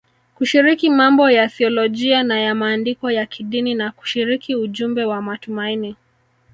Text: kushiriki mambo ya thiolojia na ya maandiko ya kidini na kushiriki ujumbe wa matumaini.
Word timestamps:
kushiriki 0.35 0.89
mambo 0.89 1.31
ya 1.31 1.47
thiolojia 1.47 2.23
na 2.23 2.41
ya 2.41 2.55
maandiko 2.55 3.11
ya 3.11 3.25
kidini 3.25 3.73
na 3.75 3.91
kushiriki 3.91 4.55
ujumbe 4.55 5.05
wa 5.05 5.21
matumaini. 5.21 5.95